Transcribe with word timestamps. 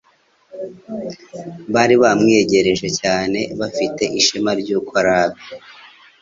Bari 1.73 1.95
bamwiyegereje 2.01 2.87
cyane, 2.99 3.39
bafite 3.59 4.03
ishema 4.19 4.51
ty'uko 4.61 4.91
ari 5.01 5.11
abe. 5.21 5.39